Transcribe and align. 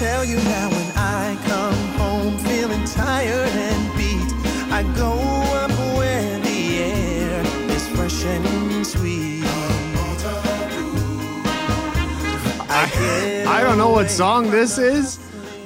tell 0.00 0.24
you 0.24 0.36
now 0.36 0.70
when 0.70 0.92
I 0.96 1.36
come 1.44 1.74
home 1.98 2.38
feeling 2.38 2.82
tired 2.86 3.50
and 3.50 3.96
beat, 3.98 4.32
I 4.72 4.82
go 4.96 5.12
up 5.60 5.70
where 5.94 6.38
the 6.38 6.78
air 6.78 7.42
is 7.70 7.86
fresh 7.88 8.24
and 8.24 8.86
sweet. 8.86 9.42
I, 12.70 13.44
I 13.46 13.62
don't 13.62 13.76
know 13.76 13.90
what 13.90 14.10
song 14.10 14.50
this 14.50 14.78
is, 14.78 15.18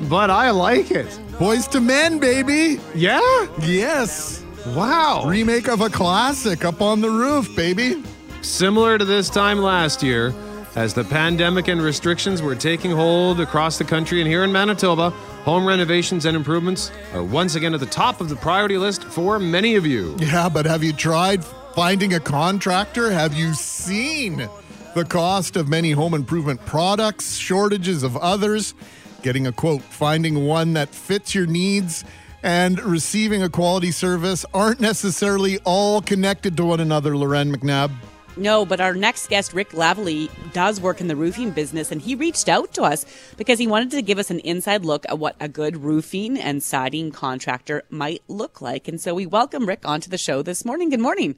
but 0.08 0.30
I 0.30 0.50
like 0.50 0.90
it. 0.90 1.06
Boyz 1.38 1.72
II 1.72 1.82
Men, 1.82 2.18
baby. 2.18 2.80
Yeah? 2.92 3.46
Yes. 3.60 4.42
Wow. 4.66 5.26
Remake 5.28 5.68
of 5.68 5.80
a 5.80 5.88
classic 5.88 6.64
up 6.64 6.82
on 6.82 7.00
the 7.00 7.10
roof, 7.10 7.54
baby. 7.54 8.02
Similar 8.42 8.98
to 8.98 9.04
this 9.04 9.30
time 9.30 9.58
last 9.58 10.02
year, 10.02 10.34
as 10.76 10.92
the 10.92 11.04
pandemic 11.04 11.68
and 11.68 11.80
restrictions 11.80 12.42
were 12.42 12.54
taking 12.54 12.90
hold 12.90 13.40
across 13.40 13.78
the 13.78 13.84
country 13.84 14.20
and 14.20 14.28
here 14.28 14.42
in 14.42 14.50
Manitoba, 14.50 15.10
home 15.44 15.64
renovations 15.66 16.26
and 16.26 16.36
improvements 16.36 16.90
are 17.12 17.22
once 17.22 17.54
again 17.54 17.74
at 17.74 17.80
the 17.80 17.86
top 17.86 18.20
of 18.20 18.28
the 18.28 18.36
priority 18.36 18.76
list 18.76 19.04
for 19.04 19.38
many 19.38 19.76
of 19.76 19.86
you. 19.86 20.16
Yeah, 20.18 20.48
but 20.48 20.66
have 20.66 20.82
you 20.82 20.92
tried 20.92 21.44
finding 21.44 22.14
a 22.14 22.20
contractor? 22.20 23.10
Have 23.10 23.34
you 23.34 23.54
seen 23.54 24.48
the 24.94 25.04
cost 25.04 25.56
of 25.56 25.68
many 25.68 25.92
home 25.92 26.14
improvement 26.14 26.64
products, 26.66 27.36
shortages 27.36 28.02
of 28.02 28.16
others? 28.16 28.74
Getting 29.22 29.46
a 29.46 29.52
quote, 29.52 29.82
finding 29.82 30.44
one 30.44 30.72
that 30.74 30.88
fits 30.88 31.34
your 31.34 31.46
needs, 31.46 32.04
and 32.42 32.80
receiving 32.82 33.42
a 33.42 33.48
quality 33.48 33.90
service 33.90 34.44
aren't 34.52 34.80
necessarily 34.80 35.58
all 35.64 36.02
connected 36.02 36.56
to 36.56 36.64
one 36.64 36.80
another, 36.80 37.16
Loren 37.16 37.54
McNabb. 37.54 37.90
No, 38.36 38.66
but 38.66 38.80
our 38.80 38.94
next 38.94 39.28
guest, 39.28 39.52
Rick 39.52 39.70
Lavallee, 39.70 40.28
does 40.52 40.80
work 40.80 41.00
in 41.00 41.06
the 41.06 41.14
roofing 41.14 41.52
business, 41.52 41.92
and 41.92 42.02
he 42.02 42.16
reached 42.16 42.48
out 42.48 42.72
to 42.74 42.82
us 42.82 43.06
because 43.36 43.60
he 43.60 43.68
wanted 43.68 43.92
to 43.92 44.02
give 44.02 44.18
us 44.18 44.28
an 44.30 44.40
inside 44.40 44.84
look 44.84 45.06
at 45.08 45.20
what 45.20 45.36
a 45.38 45.48
good 45.48 45.84
roofing 45.84 46.36
and 46.36 46.60
siding 46.60 47.12
contractor 47.12 47.84
might 47.90 48.22
look 48.26 48.60
like. 48.60 48.88
And 48.88 49.00
so 49.00 49.14
we 49.14 49.24
welcome 49.24 49.66
Rick 49.66 49.86
onto 49.86 50.10
the 50.10 50.18
show 50.18 50.42
this 50.42 50.64
morning. 50.64 50.90
Good 50.90 50.98
morning. 51.00 51.36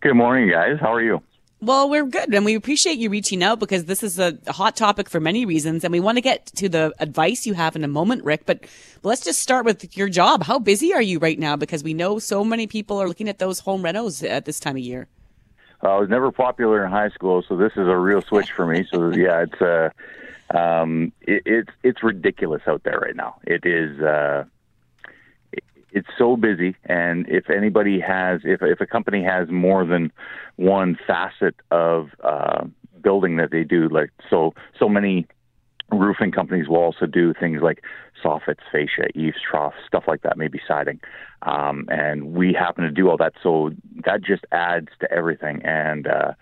Good 0.00 0.14
morning, 0.14 0.50
guys. 0.50 0.78
How 0.80 0.92
are 0.92 1.02
you? 1.02 1.22
Well, 1.62 1.88
we're 1.88 2.06
good, 2.06 2.34
and 2.34 2.44
we 2.44 2.54
appreciate 2.54 2.98
you 2.98 3.10
reaching 3.10 3.42
out 3.42 3.60
because 3.60 3.84
this 3.84 4.02
is 4.02 4.18
a 4.18 4.38
hot 4.48 4.74
topic 4.74 5.08
for 5.08 5.20
many 5.20 5.44
reasons, 5.44 5.84
and 5.84 5.92
we 5.92 6.00
want 6.00 6.16
to 6.16 6.22
get 6.22 6.46
to 6.46 6.68
the 6.68 6.92
advice 6.98 7.46
you 7.46 7.52
have 7.54 7.76
in 7.76 7.84
a 7.84 7.88
moment, 7.88 8.24
Rick. 8.24 8.44
But 8.44 8.64
let's 9.04 9.22
just 9.22 9.40
start 9.40 9.66
with 9.66 9.96
your 9.96 10.08
job. 10.08 10.44
How 10.44 10.58
busy 10.58 10.92
are 10.94 11.02
you 11.02 11.20
right 11.20 11.38
now? 11.38 11.54
Because 11.54 11.84
we 11.84 11.94
know 11.94 12.18
so 12.18 12.42
many 12.44 12.66
people 12.66 13.00
are 13.00 13.06
looking 13.06 13.28
at 13.28 13.38
those 13.38 13.60
home 13.60 13.82
renos 13.82 14.28
at 14.28 14.46
this 14.46 14.58
time 14.58 14.76
of 14.76 14.82
year. 14.82 15.06
I 15.82 15.96
was 15.98 16.08
never 16.08 16.30
popular 16.30 16.84
in 16.84 16.90
high 16.90 17.08
school, 17.10 17.42
so 17.48 17.56
this 17.56 17.72
is 17.72 17.88
a 17.88 17.96
real 17.96 18.20
switch 18.22 18.52
for 18.52 18.66
me. 18.66 18.86
So 18.92 19.10
yeah, 19.10 19.44
it's 19.48 19.60
uh, 19.62 19.90
um, 20.56 21.12
it, 21.22 21.42
it's 21.46 21.70
it's 21.82 22.02
ridiculous 22.02 22.62
out 22.66 22.82
there 22.84 22.98
right 22.98 23.16
now. 23.16 23.36
It 23.46 23.64
is. 23.64 24.00
Uh, 24.00 24.44
it- 25.52 25.64
it's 25.92 26.08
so 26.16 26.36
busy, 26.36 26.76
and 26.84 27.28
if 27.28 27.50
anybody 27.50 27.98
has, 27.98 28.42
if 28.44 28.62
if 28.62 28.80
a 28.80 28.86
company 28.86 29.24
has 29.24 29.48
more 29.48 29.84
than 29.84 30.12
one 30.54 30.96
facet 31.04 31.56
of 31.72 32.10
uh, 32.22 32.64
building 33.00 33.38
that 33.38 33.50
they 33.50 33.64
do, 33.64 33.88
like 33.88 34.10
so 34.28 34.54
so 34.78 34.88
many 34.88 35.26
roofing 35.92 36.32
companies 36.32 36.68
will 36.68 36.76
also 36.78 37.06
do 37.06 37.32
things 37.34 37.60
like 37.62 37.82
soffits, 38.24 38.60
fascia, 38.70 39.08
eaves, 39.14 39.36
troughs, 39.48 39.76
stuff 39.86 40.04
like 40.06 40.22
that, 40.22 40.36
maybe 40.36 40.60
siding. 40.66 41.00
Um, 41.42 41.86
and 41.88 42.32
we 42.34 42.52
happen 42.52 42.84
to 42.84 42.90
do 42.90 43.08
all 43.08 43.16
that, 43.16 43.32
so 43.42 43.70
that 44.04 44.22
just 44.22 44.44
adds 44.52 44.88
to 45.00 45.10
everything. 45.10 45.62
And 45.64 46.06
uh, 46.06 46.32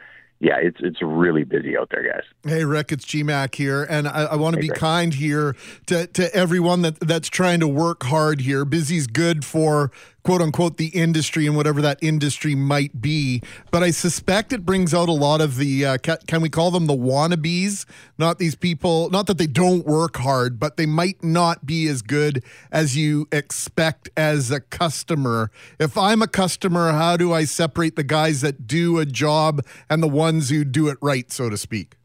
yeah, 0.40 0.56
it's 0.60 0.78
it's 0.80 0.98
really 1.02 1.44
busy 1.44 1.76
out 1.76 1.88
there, 1.90 2.02
guys. 2.08 2.22
Hey, 2.44 2.64
Rick, 2.64 2.92
it's 2.92 3.04
GMAC 3.04 3.54
here, 3.54 3.84
and 3.88 4.06
I, 4.08 4.24
I 4.24 4.36
want 4.36 4.54
to 4.54 4.58
Hey, 4.58 4.62
be 4.62 4.68
Rick. 4.70 4.78
kind 4.78 5.14
here 5.14 5.56
to, 5.86 6.06
to 6.08 6.34
everyone 6.34 6.82
that, 6.82 7.00
that's 7.00 7.28
trying 7.28 7.60
to 7.60 7.68
work 7.68 8.04
hard 8.04 8.40
here. 8.42 8.64
Busy's 8.64 9.06
good 9.08 9.44
for 9.44 9.90
quote 10.28 10.42
unquote 10.42 10.76
the 10.76 10.88
industry 10.88 11.46
and 11.46 11.56
whatever 11.56 11.80
that 11.80 11.98
industry 12.02 12.54
might 12.54 13.00
be, 13.00 13.40
but 13.70 13.82
I 13.82 13.90
suspect 13.90 14.52
it 14.52 14.66
brings 14.66 14.92
out 14.92 15.08
a 15.08 15.12
lot 15.12 15.40
of 15.40 15.56
the 15.56 15.86
uh, 15.86 15.96
ca- 15.96 16.18
can 16.26 16.42
we 16.42 16.50
call 16.50 16.70
them 16.70 16.84
the 16.84 16.92
wannabes? 16.92 17.86
Not 18.18 18.38
these 18.38 18.54
people, 18.54 19.08
not 19.08 19.26
that 19.28 19.38
they 19.38 19.46
don't 19.46 19.86
work 19.86 20.18
hard, 20.18 20.60
but 20.60 20.76
they 20.76 20.84
might 20.84 21.24
not 21.24 21.64
be 21.64 21.88
as 21.88 22.02
good 22.02 22.44
as 22.70 22.94
you 22.94 23.26
expect 23.32 24.10
as 24.18 24.50
a 24.50 24.60
customer. 24.60 25.50
If 25.78 25.96
I'm 25.96 26.20
a 26.20 26.28
customer, 26.28 26.92
how 26.92 27.16
do 27.16 27.32
I 27.32 27.44
separate 27.44 27.96
the 27.96 28.04
guys 28.04 28.42
that 28.42 28.66
do 28.66 28.98
a 28.98 29.06
job 29.06 29.64
and 29.88 30.02
the 30.02 30.08
ones 30.08 30.50
who 30.50 30.62
do 30.62 30.88
it 30.88 30.98
right, 31.00 31.32
so 31.32 31.48
to 31.48 31.56
speak? 31.56 31.96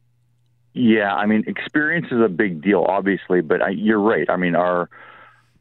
Yeah, 0.74 1.14
I 1.14 1.26
mean, 1.26 1.44
experience 1.46 2.08
is 2.10 2.22
a 2.22 2.30
big 2.30 2.62
deal, 2.62 2.86
obviously, 2.88 3.42
but 3.42 3.62
I, 3.62 3.72
you're 3.72 4.00
right. 4.00 4.30
I 4.30 4.38
mean, 4.38 4.56
our 4.56 4.90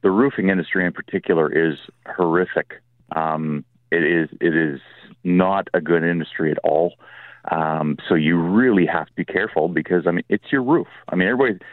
the 0.03 0.11
roofing 0.11 0.49
industry 0.49 0.85
in 0.85 0.93
particular 0.93 1.51
is 1.51 1.79
horrific. 2.07 2.83
Um, 3.15 3.65
it 3.91 4.05
is 4.05 4.29
it 4.41 4.55
is 4.57 4.81
not 5.25 5.69
a 5.75 5.81
good 5.81 6.03
industry 6.03 6.51
at 6.51 6.59
all. 6.65 6.95
Um, 7.51 7.97
so 8.09 8.15
you 8.15 8.41
really 8.41 8.87
have 8.87 9.07
to 9.07 9.13
be 9.15 9.25
careful 9.25 9.69
because 9.69 10.07
I 10.07 10.13
mean, 10.13 10.25
it's 10.29 10.51
your 10.51 10.63
roof. 10.63 10.89
I 11.09 11.17
mean, 11.17 11.29
everybody. 11.29 11.59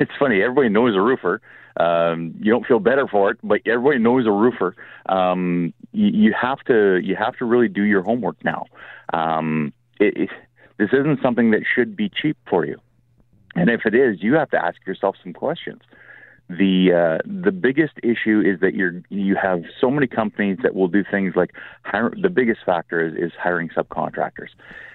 It's 0.00 0.10
funny. 0.18 0.42
Everybody 0.42 0.68
knows 0.68 0.96
a 0.96 1.00
roofer. 1.00 1.40
Um, 1.76 2.34
you 2.40 2.50
don't 2.50 2.66
feel 2.66 2.80
better 2.80 3.06
for 3.06 3.30
it, 3.30 3.38
but 3.44 3.60
everybody 3.64 3.98
knows 3.98 4.26
a 4.26 4.32
roofer. 4.32 4.74
Um, 5.08 5.72
you, 5.92 6.08
you 6.08 6.34
have 6.40 6.58
to 6.66 6.98
you 7.02 7.14
have 7.14 7.36
to 7.36 7.44
really 7.44 7.68
do 7.68 7.84
your 7.84 8.02
homework 8.02 8.44
now. 8.44 8.66
Um, 9.12 9.72
it, 10.00 10.16
it, 10.16 10.30
this 10.78 10.88
isn't 10.92 11.20
something 11.22 11.52
that 11.52 11.62
should 11.72 11.94
be 11.94 12.08
cheap 12.10 12.36
for 12.48 12.64
you. 12.66 12.80
And 13.54 13.70
if 13.70 13.82
it 13.84 13.94
is, 13.94 14.22
you 14.22 14.34
have 14.34 14.50
to 14.50 14.64
ask 14.64 14.84
yourself 14.86 15.16
some 15.22 15.32
questions. 15.32 15.82
The 16.58 16.90
uh, 16.92 17.18
the 17.24 17.52
biggest 17.52 17.92
issue 18.02 18.42
is 18.44 18.58
that 18.58 18.74
you're 18.74 19.02
you 19.08 19.36
have 19.40 19.62
so 19.80 19.88
many 19.88 20.08
companies 20.08 20.58
that 20.64 20.74
will 20.74 20.88
do 20.88 21.04
things 21.08 21.34
like 21.36 21.52
hire, 21.84 22.12
the 22.20 22.28
biggest 22.28 22.60
factor 22.66 23.06
is, 23.06 23.14
is 23.14 23.32
hiring 23.40 23.68
subcontractors. 23.68 24.48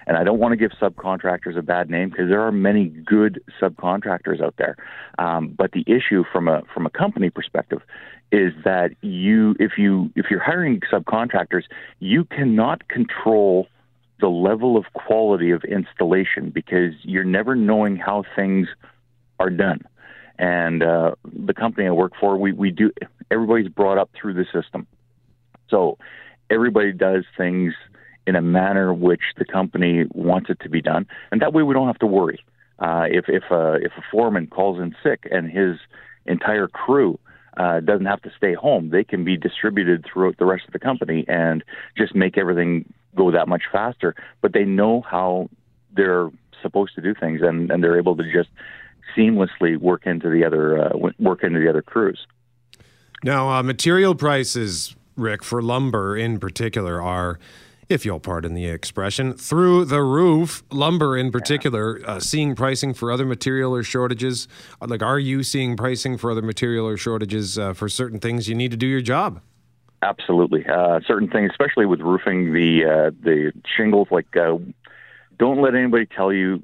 And 0.06 0.18
I 0.18 0.22
don't 0.22 0.38
want 0.38 0.52
to 0.52 0.56
give 0.56 0.72
subcontractors 0.72 1.56
a 1.56 1.62
bad 1.62 1.88
name 1.88 2.10
because 2.10 2.28
there 2.28 2.42
are 2.42 2.52
many 2.52 2.88
good 2.88 3.42
subcontractors 3.58 4.42
out 4.42 4.56
there. 4.58 4.76
Um, 5.18 5.54
but 5.56 5.72
the 5.72 5.82
issue 5.86 6.24
from 6.30 6.46
a 6.46 6.60
from 6.74 6.84
a 6.84 6.90
company 6.90 7.30
perspective 7.30 7.80
is 8.30 8.52
that 8.64 8.90
you 9.00 9.56
if 9.58 9.78
you 9.78 10.10
if 10.14 10.26
you're 10.30 10.42
hiring 10.42 10.80
subcontractors, 10.92 11.62
you 12.00 12.26
cannot 12.26 12.86
control 12.88 13.66
the 14.20 14.28
level 14.28 14.76
of 14.76 14.84
quality 14.92 15.52
of 15.52 15.64
installation 15.64 16.50
because 16.50 16.92
you're 17.02 17.24
never 17.24 17.56
knowing 17.56 17.96
how 17.96 18.24
things 18.34 18.68
are 19.40 19.50
done. 19.50 19.80
And 20.38 20.82
uh, 20.82 21.14
the 21.24 21.54
company 21.54 21.86
I 21.86 21.90
work 21.92 22.12
for, 22.18 22.36
we, 22.36 22.52
we 22.52 22.70
do 22.70 22.92
everybody's 23.30 23.68
brought 23.68 23.98
up 23.98 24.10
through 24.20 24.34
the 24.34 24.44
system. 24.52 24.86
So 25.68 25.98
everybody 26.50 26.92
does 26.92 27.24
things 27.36 27.74
in 28.26 28.36
a 28.36 28.42
manner 28.42 28.92
which 28.92 29.22
the 29.36 29.44
company 29.44 30.04
wants 30.12 30.50
it 30.50 30.60
to 30.60 30.68
be 30.68 30.82
done, 30.82 31.06
and 31.30 31.40
that 31.40 31.52
way 31.52 31.62
we 31.62 31.74
don't 31.74 31.86
have 31.86 31.98
to 31.98 32.06
worry. 32.06 32.44
Uh, 32.78 33.06
if 33.08 33.26
if 33.28 33.44
a 33.50 33.74
if 33.74 33.92
a 33.96 34.02
foreman 34.10 34.46
calls 34.46 34.80
in 34.80 34.94
sick 35.02 35.26
and 35.30 35.50
his 35.50 35.78
entire 36.26 36.68
crew 36.68 37.18
uh, 37.56 37.80
doesn't 37.80 38.06
have 38.06 38.20
to 38.22 38.30
stay 38.36 38.52
home, 38.52 38.90
they 38.90 39.04
can 39.04 39.24
be 39.24 39.36
distributed 39.36 40.04
throughout 40.04 40.36
the 40.38 40.44
rest 40.44 40.64
of 40.66 40.72
the 40.72 40.78
company 40.78 41.24
and 41.28 41.64
just 41.96 42.14
make 42.14 42.36
everything 42.36 42.92
go 43.14 43.30
that 43.30 43.48
much 43.48 43.62
faster. 43.72 44.14
But 44.42 44.52
they 44.52 44.64
know 44.64 45.00
how 45.00 45.48
they're 45.94 46.30
supposed 46.60 46.94
to 46.96 47.00
do 47.00 47.14
things, 47.14 47.40
and, 47.42 47.70
and 47.70 47.82
they're 47.82 47.98
able 47.98 48.16
to 48.16 48.24
just 48.30 48.50
seamlessly 49.16 49.76
work 49.76 50.06
into 50.06 50.30
the 50.30 50.44
other 50.44 50.78
uh, 50.78 50.96
work 51.18 51.44
into 51.44 51.60
the 51.60 51.68
other 51.68 51.82
crews. 51.82 52.26
Now, 53.24 53.50
uh, 53.50 53.62
material 53.62 54.14
prices, 54.14 54.94
Rick, 55.16 55.42
for 55.42 55.62
lumber 55.62 56.16
in 56.16 56.38
particular, 56.38 57.02
are, 57.02 57.38
if 57.88 58.04
you'll 58.04 58.20
pardon 58.20 58.54
the 58.54 58.66
expression, 58.66 59.32
through 59.32 59.86
the 59.86 60.02
roof. 60.02 60.62
Lumber 60.70 61.16
in 61.16 61.30
particular, 61.30 62.00
uh, 62.06 62.20
seeing 62.20 62.54
pricing 62.54 62.92
for 62.92 63.10
other 63.10 63.24
material 63.24 63.74
or 63.74 63.82
shortages. 63.82 64.48
Uh, 64.80 64.86
Like, 64.88 65.02
are 65.02 65.18
you 65.18 65.42
seeing 65.42 65.76
pricing 65.76 66.18
for 66.18 66.30
other 66.30 66.42
material 66.42 66.86
or 66.86 66.96
shortages 66.96 67.58
uh, 67.58 67.72
for 67.72 67.88
certain 67.88 68.20
things 68.20 68.48
you 68.48 68.54
need 68.54 68.70
to 68.70 68.76
do 68.76 68.86
your 68.86 69.00
job? 69.00 69.40
Absolutely, 70.02 70.64
uh, 70.66 71.00
certain 71.06 71.28
things, 71.28 71.50
especially 71.50 71.86
with 71.86 72.00
roofing, 72.00 72.52
the 72.52 72.84
uh, 72.84 73.10
the 73.22 73.50
shingles. 73.76 74.08
Like, 74.10 74.36
uh, 74.36 74.58
don't 75.38 75.60
let 75.62 75.74
anybody 75.74 76.06
tell 76.06 76.32
you 76.32 76.62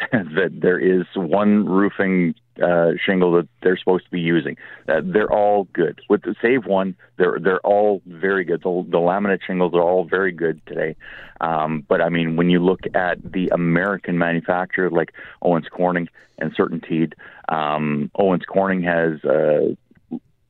that 0.12 0.50
there 0.60 0.78
is 0.78 1.06
one 1.14 1.66
roofing 1.66 2.34
uh, 2.62 2.92
shingle 3.04 3.32
that 3.32 3.48
they're 3.62 3.76
supposed 3.76 4.04
to 4.04 4.10
be 4.10 4.20
using. 4.20 4.56
Uh, 4.88 5.00
they're 5.04 5.32
all 5.32 5.64
good. 5.72 6.00
With 6.08 6.22
the 6.22 6.34
Save 6.40 6.66
One, 6.66 6.96
they're 7.16 7.38
they're 7.40 7.60
all 7.60 8.02
very 8.06 8.44
good. 8.44 8.62
The, 8.62 8.84
the 8.88 8.98
laminate 8.98 9.40
shingles 9.46 9.74
are 9.74 9.82
all 9.82 10.04
very 10.04 10.32
good 10.32 10.64
today. 10.66 10.96
Um, 11.40 11.84
but 11.88 12.00
I 12.00 12.08
mean, 12.08 12.36
when 12.36 12.50
you 12.50 12.62
look 12.62 12.80
at 12.94 13.18
the 13.32 13.48
American 13.52 14.18
manufacturer 14.18 14.90
like 14.90 15.12
Owens 15.42 15.68
Corning 15.70 16.08
and 16.38 16.54
Certainteed, 16.54 17.14
um, 17.48 18.10
Owens 18.14 18.44
Corning 18.46 18.82
has. 18.82 19.24
Uh, 19.24 19.74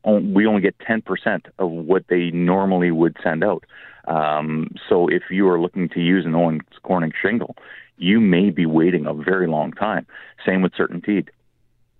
on- 0.02 0.32
we 0.32 0.46
only 0.46 0.62
get 0.62 0.78
10% 0.78 1.46
of 1.58 1.70
what 1.70 2.08
they 2.08 2.30
normally 2.30 2.90
would 2.90 3.16
send 3.22 3.44
out. 3.44 3.64
Um, 4.10 4.74
so 4.88 5.08
if 5.08 5.22
you 5.30 5.48
are 5.48 5.60
looking 5.60 5.88
to 5.90 6.00
use 6.00 6.26
an 6.26 6.34
Owens 6.34 6.62
Corning 6.82 7.12
shingle, 7.22 7.54
you 7.96 8.20
may 8.20 8.50
be 8.50 8.66
waiting 8.66 9.06
a 9.06 9.14
very 9.14 9.46
long 9.46 9.72
time. 9.72 10.06
Same 10.44 10.62
with 10.62 10.72
Certainteed. 10.72 11.28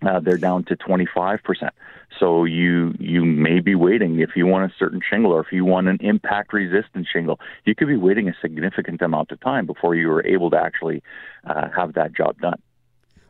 uh, 0.02 0.18
they're 0.18 0.38
down 0.38 0.64
to 0.64 0.76
25%. 0.76 1.70
So 2.18 2.44
you 2.44 2.94
you 2.98 3.24
may 3.24 3.60
be 3.60 3.74
waiting 3.74 4.18
if 4.20 4.30
you 4.34 4.46
want 4.46 4.70
a 4.70 4.74
certain 4.76 5.00
shingle 5.08 5.32
or 5.32 5.40
if 5.40 5.52
you 5.52 5.64
want 5.64 5.88
an 5.88 5.98
impact 6.00 6.52
resistant 6.52 7.06
shingle, 7.10 7.38
you 7.64 7.74
could 7.74 7.88
be 7.88 7.96
waiting 7.96 8.28
a 8.28 8.34
significant 8.42 9.00
amount 9.02 9.30
of 9.30 9.40
time 9.40 9.64
before 9.64 9.94
you 9.94 10.10
are 10.10 10.26
able 10.26 10.50
to 10.50 10.56
actually 10.56 11.02
uh, 11.44 11.68
have 11.74 11.94
that 11.94 12.12
job 12.12 12.38
done. 12.40 12.60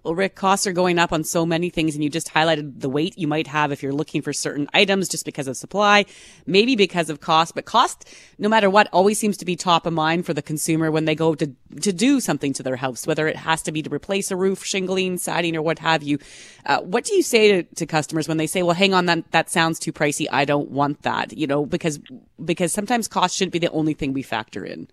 Well, 0.03 0.15
Rick, 0.15 0.35
costs 0.35 0.67
are 0.67 0.73
going 0.73 0.99
up 0.99 1.13
on 1.13 1.25
so 1.25 1.45
many 1.45 1.69
things, 1.69 1.95
and 1.95 2.03
you 2.03 2.09
just 2.09 2.33
highlighted 2.33 2.81
the 2.81 2.89
weight 2.89 3.19
you 3.19 3.29
might 3.29 3.47
have 3.47 3.71
if 3.71 3.83
you're 3.83 3.93
looking 3.93 4.23
for 4.23 4.33
certain 4.33 4.67
items 4.73 5.11
just 5.11 5.27
because 5.27 5.47
of 5.47 5.59
supply, 5.59 6.07
maybe 6.47 6.75
because 6.75 7.11
of 7.11 7.21
cost. 7.21 7.55
But 7.55 7.67
cost, 7.67 8.09
no 8.39 8.49
matter 8.49 8.71
what, 8.71 8.89
always 8.93 9.19
seems 9.19 9.37
to 9.39 9.45
be 9.45 9.57
top 9.57 9.85
of 9.85 9.93
mind 9.93 10.25
for 10.25 10.33
the 10.33 10.41
consumer 10.41 10.91
when 10.91 11.05
they 11.05 11.15
go 11.15 11.35
to 11.35 11.55
to 11.83 11.93
do 11.93 12.19
something 12.19 12.53
to 12.55 12.63
their 12.63 12.77
house, 12.77 13.07
whether 13.07 13.29
it 13.29 13.37
has 13.37 13.63
to 13.63 13.73
be 13.73 13.83
to 13.83 13.91
replace 13.91 14.31
a 14.31 14.37
roof, 14.37 14.65
shingling, 14.65 15.19
siding, 15.19 15.55
or 15.55 15.63
what 15.63 15.79
have 15.79 16.03
you. 16.03 16.19
Uh, 16.65 16.81
what 16.81 17.05
do 17.05 17.15
you 17.15 17.23
say 17.23 17.63
to, 17.63 17.75
to 17.75 17.85
customers 17.85 18.27
when 18.27 18.39
they 18.39 18.47
say, 18.47 18.63
"Well, 18.63 18.75
hang 18.75 18.95
on, 18.95 19.05
that 19.07 19.31
that 19.33 19.51
sounds 19.51 19.79
too 19.79 19.93
pricey. 19.93 20.27
I 20.33 20.47
don't 20.47 20.71
want 20.71 21.03
that." 21.03 21.37
You 21.37 21.47
know, 21.47 21.67
because 21.67 22.01
because 22.43 22.73
sometimes 22.73 23.07
cost 23.07 23.37
shouldn't 23.37 23.53
be 23.53 23.59
the 23.59 23.71
only 23.71 23.93
thing 23.93 24.15
we 24.15 24.23
factor 24.23 24.65
in. 24.65 24.89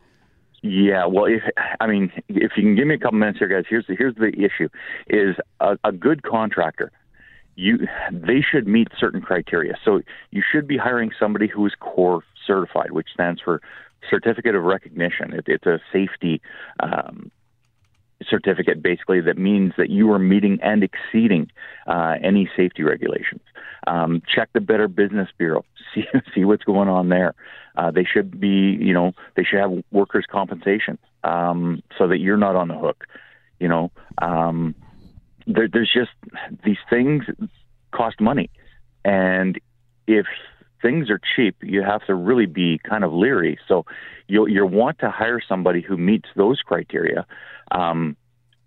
Yeah, 0.63 1.05
well, 1.05 1.25
if 1.25 1.43
I 1.79 1.87
mean, 1.87 2.11
if 2.27 2.53
you 2.57 2.63
can 2.63 2.75
give 2.75 2.87
me 2.87 2.95
a 2.95 2.97
couple 2.97 3.19
minutes 3.19 3.39
here, 3.39 3.47
guys. 3.47 3.65
Here's 3.69 3.85
the 3.87 3.95
here's 3.95 4.15
the 4.15 4.29
issue: 4.29 4.69
is 5.07 5.35
a, 5.59 5.77
a 5.83 5.91
good 5.91 6.23
contractor. 6.23 6.91
You 7.55 7.87
they 8.11 8.41
should 8.41 8.67
meet 8.67 8.87
certain 8.99 9.21
criteria. 9.21 9.75
So 9.85 10.01
you 10.31 10.43
should 10.51 10.67
be 10.67 10.77
hiring 10.77 11.11
somebody 11.19 11.47
who 11.47 11.65
is 11.65 11.73
COR 11.79 12.23
certified, 12.45 12.91
which 12.91 13.07
stands 13.13 13.39
for 13.41 13.61
certificate 14.09 14.55
of 14.55 14.63
recognition. 14.63 15.33
It, 15.33 15.45
it's 15.47 15.65
a 15.65 15.79
safety 15.91 16.41
um, 16.79 17.31
certificate, 18.27 18.81
basically, 18.81 19.21
that 19.21 19.37
means 19.37 19.73
that 19.77 19.89
you 19.89 20.11
are 20.11 20.19
meeting 20.19 20.59
and 20.61 20.83
exceeding 20.83 21.49
uh, 21.85 22.15
any 22.23 22.49
safety 22.55 22.83
regulations. 22.83 23.41
Um, 23.85 24.21
check 24.33 24.49
the 24.53 24.61
Better 24.61 24.87
Business 24.87 25.29
Bureau. 25.37 25.63
See 25.95 26.05
see 26.35 26.43
what's 26.43 26.63
going 26.63 26.89
on 26.89 27.09
there. 27.09 27.33
Uh, 27.77 27.91
they 27.91 28.03
should 28.03 28.39
be, 28.39 28.77
you 28.79 28.93
know, 28.93 29.13
they 29.35 29.43
should 29.43 29.59
have 29.59 29.71
workers' 29.91 30.25
compensation 30.29 30.97
um, 31.23 31.81
so 31.97 32.07
that 32.07 32.17
you're 32.17 32.37
not 32.37 32.55
on 32.55 32.67
the 32.67 32.77
hook. 32.77 33.05
You 33.59 33.67
know, 33.69 33.91
um, 34.21 34.75
there, 35.45 35.67
there's 35.71 35.91
just 35.93 36.11
these 36.65 36.77
things 36.89 37.23
cost 37.91 38.19
money, 38.19 38.49
and 39.05 39.59
if 40.07 40.25
things 40.81 41.09
are 41.09 41.19
cheap, 41.35 41.55
you 41.61 41.81
have 41.83 42.05
to 42.07 42.15
really 42.15 42.45
be 42.45 42.79
kind 42.87 43.03
of 43.03 43.13
leery. 43.13 43.59
So 43.67 43.85
you'll 44.27 44.49
you 44.49 44.65
want 44.65 44.99
to 44.99 45.09
hire 45.09 45.41
somebody 45.47 45.81
who 45.81 45.97
meets 45.97 46.29
those 46.35 46.59
criteria. 46.61 47.25
Um, 47.71 48.15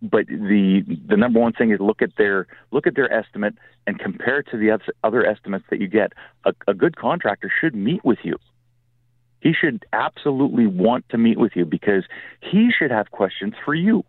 but 0.03 0.27
the 0.27 0.83
the 1.07 1.17
number 1.17 1.41
one 1.41 1.53
thing 1.53 1.71
is 1.73 1.81
look 1.81 2.03
at 2.03 2.11
their 2.17 2.47
look 2.71 2.87
at 2.87 2.95
their 2.97 3.13
estimate 3.13 3.55
and 3.87 3.99
compare 3.99 4.41
it 4.41 4.49
to 4.51 4.57
the 4.57 4.79
other 5.05 5.27
estimates 5.27 5.65
that 5.71 5.81
you 5.81 5.89
get. 5.89 6.13
A, 6.45 6.55
a 6.69 6.75
good 6.75 6.97
contractor 6.97 7.53
should 7.61 7.75
meet 7.75 8.05
with 8.05 8.19
you 8.23 8.37
he 9.41 9.53
should 9.59 9.85
absolutely 9.93 10.67
want 10.67 11.09
to 11.09 11.19
meet 11.19 11.39
with 11.39 11.53
you 11.57 11.65
because 11.65 12.05
he 12.41 12.71
should 12.77 12.91
have 12.91 13.11
questions 13.11 13.55
for 13.65 13.75
you. 13.75 14.05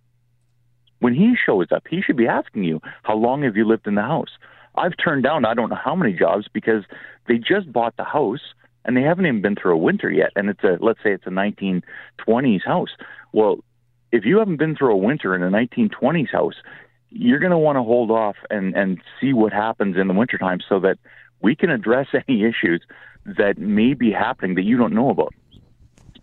When 1.00 1.16
he 1.16 1.36
shows 1.36 1.68
up, 1.72 1.84
he 1.90 2.02
should 2.02 2.18
be 2.18 2.28
asking 2.28 2.64
you, 2.64 2.82
How 3.04 3.16
long 3.16 3.44
have 3.44 3.56
you 3.56 3.66
lived 3.66 3.88
in 3.88 3.96
the 3.96 4.02
house? 4.02 4.30
I've 4.76 4.94
turned 4.98 5.24
down 5.24 5.46
I 5.46 5.54
don't 5.54 5.70
know 5.70 5.80
how 5.82 5.96
many 5.96 6.14
jobs 6.14 6.48
because 6.52 6.84
they 7.28 7.38
just 7.38 7.72
bought 7.72 7.98
the 7.98 8.04
house 8.04 8.54
and 8.86 8.98
they 8.98 9.02
haven't 9.02 9.26
even 9.26 9.42
been 9.42 9.56
through 9.56 9.74
a 9.74 9.78
winter 9.78 10.10
yet. 10.10 10.32
And 10.36 10.50
it's 10.50 10.64
a, 10.64 10.78
let's 10.80 11.00
say 11.04 11.14
it's 11.14 11.28
a 11.28 11.30
1920s 11.30 12.66
house. 12.66 12.90
Well, 13.32 13.64
if 14.12 14.26
you 14.26 14.40
haven't 14.40 14.58
been 14.58 14.76
through 14.76 14.94
a 14.94 14.98
winter 14.98 15.36
in 15.36 15.44
a 15.44 15.50
1920s 15.50 16.32
house, 16.32 16.56
you're 17.10 17.40
going 17.40 17.52
to 17.52 17.58
want 17.58 17.76
to 17.76 17.84
hold 17.84 18.10
off 18.10 18.38
and, 18.50 18.76
and 18.76 19.00
see 19.20 19.34
what 19.34 19.54
happens 19.54 19.98
in 19.98 20.08
the 20.08 20.14
wintertime 20.14 20.60
so 20.68 20.80
that 20.80 20.98
we 21.42 21.56
can 21.56 21.70
address 21.70 22.08
any 22.28 22.44
issues 22.44 22.82
that 23.26 23.58
may 23.58 23.94
be 23.94 24.12
happening 24.12 24.56
that 24.56 24.64
you 24.64 24.78
don't 24.78 24.94
know 24.94 25.10
about. 25.10 25.34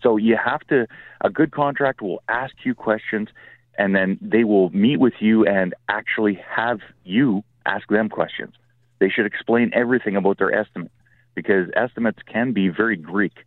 So 0.03 0.17
you 0.17 0.37
have 0.43 0.61
to, 0.69 0.87
a 1.21 1.31
good 1.31 1.53
contractor 1.53 2.05
will 2.05 2.23
ask 2.29 2.55
you 2.65 2.75
questions 2.75 3.29
and 3.77 3.95
then 3.95 4.19
they 4.21 4.45
will 4.45 4.71
meet 4.71 4.99
with 4.99 5.15
you 5.21 5.47
and 5.47 5.75
actually 5.89 6.41
have 6.49 6.81
you 7.05 7.45
ask 7.67 7.89
them 7.89 8.09
questions. 8.09 8.55
They 8.99 9.09
should 9.09 9.27
explain 9.27 9.71
everything 9.75 10.17
about 10.17 10.39
their 10.39 10.53
estimate 10.53 10.91
because 11.35 11.69
estimates 11.77 12.19
can 12.27 12.53
be 12.53 12.69
very 12.69 12.97
Greek 12.97 13.45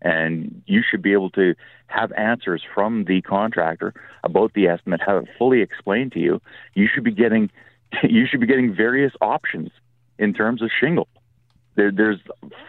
and 0.00 0.62
you 0.66 0.82
should 0.88 1.02
be 1.02 1.12
able 1.12 1.30
to 1.30 1.54
have 1.86 2.12
answers 2.12 2.62
from 2.74 3.04
the 3.04 3.22
contractor 3.22 3.94
about 4.22 4.52
the 4.54 4.68
estimate, 4.68 5.00
have 5.06 5.22
it 5.22 5.28
fully 5.38 5.62
explained 5.62 6.12
to 6.12 6.20
you. 6.20 6.40
You 6.74 6.88
should 6.92 7.04
be 7.04 7.12
getting 7.12 7.50
you 8.02 8.26
should 8.26 8.40
be 8.40 8.46
getting 8.46 8.74
various 8.74 9.12
options 9.20 9.70
in 10.18 10.34
terms 10.34 10.62
of 10.62 10.70
shingle 10.80 11.08
there, 11.76 11.90
there's 11.90 12.20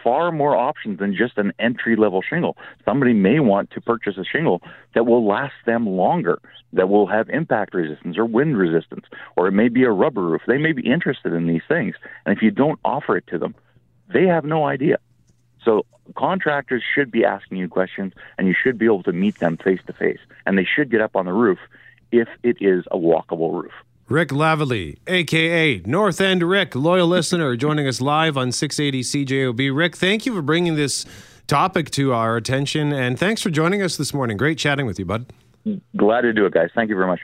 far 0.02 0.32
more 0.32 0.56
options 0.56 0.98
than 0.98 1.14
just 1.14 1.38
an 1.38 1.52
entry 1.58 1.96
level 1.96 2.22
shingle. 2.22 2.56
Somebody 2.84 3.12
may 3.12 3.40
want 3.40 3.70
to 3.72 3.80
purchase 3.80 4.16
a 4.18 4.24
shingle 4.24 4.62
that 4.94 5.06
will 5.06 5.26
last 5.26 5.54
them 5.64 5.86
longer, 5.86 6.40
that 6.72 6.88
will 6.88 7.06
have 7.06 7.28
impact 7.28 7.74
resistance 7.74 8.18
or 8.18 8.24
wind 8.24 8.56
resistance, 8.56 9.06
or 9.36 9.46
it 9.48 9.52
may 9.52 9.68
be 9.68 9.84
a 9.84 9.90
rubber 9.90 10.22
roof. 10.22 10.42
They 10.46 10.58
may 10.58 10.72
be 10.72 10.86
interested 10.86 11.32
in 11.32 11.46
these 11.46 11.62
things. 11.68 11.94
And 12.24 12.36
if 12.36 12.42
you 12.42 12.50
don't 12.50 12.80
offer 12.84 13.16
it 13.16 13.26
to 13.28 13.38
them, 13.38 13.54
they 14.12 14.26
have 14.26 14.44
no 14.44 14.64
idea. 14.64 14.98
So 15.64 15.84
contractors 16.14 16.82
should 16.94 17.10
be 17.10 17.24
asking 17.24 17.58
you 17.58 17.68
questions 17.68 18.12
and 18.38 18.46
you 18.46 18.54
should 18.54 18.78
be 18.78 18.84
able 18.84 19.02
to 19.04 19.12
meet 19.12 19.38
them 19.38 19.56
face 19.56 19.80
to 19.86 19.92
face. 19.92 20.20
And 20.46 20.56
they 20.56 20.64
should 20.64 20.90
get 20.90 21.00
up 21.00 21.16
on 21.16 21.26
the 21.26 21.32
roof 21.32 21.58
if 22.12 22.28
it 22.42 22.58
is 22.60 22.84
a 22.90 22.96
walkable 22.96 23.62
roof. 23.62 23.72
Rick 24.08 24.28
Lavallee, 24.28 24.98
aka 25.08 25.82
North 25.84 26.20
End 26.20 26.40
Rick, 26.40 26.76
loyal 26.76 27.08
listener, 27.08 27.56
joining 27.56 27.88
us 27.88 28.00
live 28.00 28.36
on 28.36 28.52
680 28.52 29.02
CJOB. 29.02 29.76
Rick, 29.76 29.96
thank 29.96 30.24
you 30.24 30.32
for 30.32 30.42
bringing 30.42 30.76
this 30.76 31.04
topic 31.48 31.90
to 31.90 32.12
our 32.12 32.36
attention, 32.36 32.92
and 32.92 33.18
thanks 33.18 33.42
for 33.42 33.50
joining 33.50 33.82
us 33.82 33.96
this 33.96 34.14
morning. 34.14 34.36
Great 34.36 34.58
chatting 34.58 34.86
with 34.86 35.00
you, 35.00 35.04
bud. 35.04 35.26
Glad 35.96 36.20
to 36.20 36.32
do 36.32 36.46
it, 36.46 36.54
guys. 36.54 36.70
Thank 36.72 36.88
you 36.88 36.94
very 36.94 37.08
much. 37.08 37.18